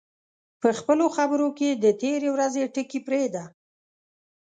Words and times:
په 0.61 0.69
خپلو 0.79 1.05
خبرو 1.15 1.47
کې 1.57 1.69
د 1.83 1.85
تېرې 2.01 2.29
ورځې 2.35 2.71
ټکي 2.73 2.99
پرېږده 3.07 3.43